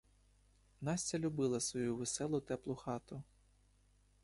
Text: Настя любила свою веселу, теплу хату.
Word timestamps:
Настя 0.81 1.19
любила 1.19 1.59
свою 1.59 1.95
веселу, 1.95 2.41
теплу 2.41 2.75
хату. 2.75 3.23